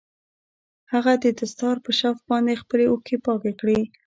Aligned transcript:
هغه 0.91 1.13
د 1.23 1.25
دستار 1.39 1.75
په 1.85 1.91
شف 1.99 2.17
باندې 2.29 2.61
خپلې 2.61 2.85
اوښکې 2.87 3.17
پاکې 3.25 3.51
کړې. 3.59 3.79